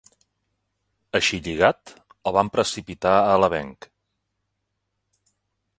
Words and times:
Així 1.19 1.39
lligat, 1.47 1.93
el 2.31 2.35
van 2.39 2.49
precipitar 2.57 3.13
a 3.19 3.37
l'avenc. 3.43 3.89